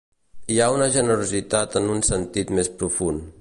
Hi 0.53 0.55
ha 0.61 0.69
una 0.77 0.87
generositat 0.95 1.77
en 1.81 1.93
un 1.97 2.03
sentit 2.09 2.55
més 2.61 2.73
profund 2.81 3.27